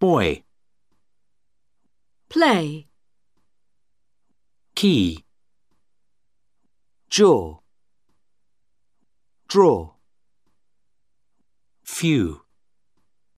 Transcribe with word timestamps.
boy, 0.00 0.42
play, 2.30 2.86
key, 4.74 5.24
jaw, 7.10 7.58
draw, 9.46 9.92
few. 11.84 12.40